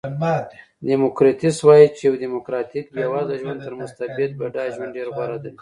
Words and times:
دیموکریتوس 0.89 1.57
وایي 1.67 1.87
چې 1.95 2.01
یو 2.07 2.15
دیموکراتیک 2.23 2.85
بېوزله 2.95 3.35
ژوند 3.41 3.59
تر 3.65 3.73
مستبد 3.81 4.31
بډایه 4.39 4.71
ژوند 4.75 4.91
ډېر 4.97 5.07
غوره 5.15 5.37
دی. 5.43 5.49